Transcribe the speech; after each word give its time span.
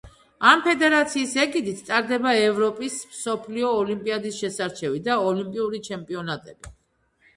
ამ 0.51 0.61
ფედერაციის 0.67 1.35
ეგიდით 1.43 1.83
ტარდება 1.89 2.33
ევროპის, 2.47 2.97
მსოფლიო, 3.11 3.69
ოლიმპიადის 3.85 4.41
შესარჩევი 4.45 5.03
და 5.11 5.19
ოლიმპიური 5.33 5.83
ჩემპიონატები. 5.93 6.79